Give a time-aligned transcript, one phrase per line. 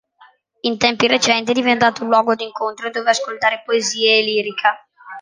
[0.61, 4.83] In tempi recenti è diventato un luogo di incontro dove ascoltare poesie e lirica.